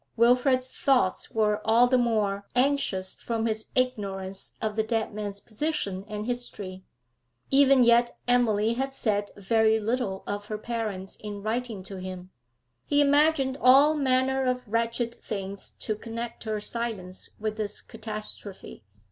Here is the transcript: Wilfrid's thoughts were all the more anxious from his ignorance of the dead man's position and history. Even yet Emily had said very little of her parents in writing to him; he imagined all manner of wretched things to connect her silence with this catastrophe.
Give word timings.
Wilfrid's 0.17 0.71
thoughts 0.71 1.29
were 1.29 1.61
all 1.63 1.85
the 1.85 1.99
more 1.99 2.47
anxious 2.55 3.13
from 3.13 3.45
his 3.45 3.67
ignorance 3.75 4.55
of 4.59 4.75
the 4.75 4.81
dead 4.81 5.13
man's 5.13 5.39
position 5.39 6.05
and 6.07 6.25
history. 6.25 6.83
Even 7.51 7.83
yet 7.83 8.17
Emily 8.27 8.73
had 8.73 8.95
said 8.95 9.29
very 9.37 9.79
little 9.79 10.23
of 10.25 10.47
her 10.47 10.57
parents 10.57 11.17
in 11.17 11.43
writing 11.43 11.83
to 11.83 11.97
him; 11.97 12.31
he 12.83 12.99
imagined 12.99 13.59
all 13.61 13.93
manner 13.93 14.43
of 14.43 14.67
wretched 14.67 15.13
things 15.13 15.75
to 15.77 15.93
connect 15.95 16.45
her 16.45 16.59
silence 16.59 17.29
with 17.39 17.57
this 17.57 17.79
catastrophe. 17.79 18.83